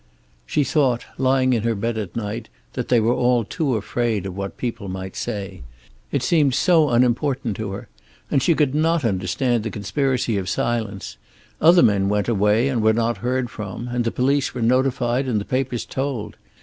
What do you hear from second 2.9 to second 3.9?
were all too